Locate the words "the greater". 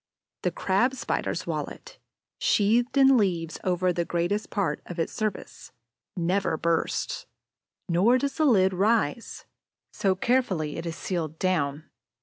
3.93-4.39